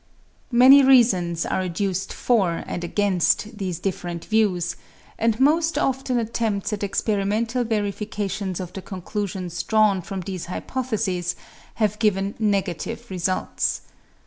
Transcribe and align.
Many 0.51 0.81
reasons 0.83 1.45
are 1.45 1.61
adduced 1.61 2.11
for 2.11 2.63
and 2.65 2.83
against 2.83 3.59
these 3.59 3.77
different 3.77 4.25
views, 4.25 4.75
and 5.19 5.39
most 5.39 5.77
often 5.77 6.17
attempts 6.17 6.73
at 6.73 6.81
experimental 6.81 7.63
verifications 7.63 8.59
of 8.59 8.73
the 8.73 8.81
conclusions 8.81 9.61
drawn 9.61 10.01
from 10.01 10.21
these 10.21 10.45
hypotheses 10.47 11.35
have 11.75 11.99
given 11.99 12.33
negative 12.39 13.11
results. 13.11 13.81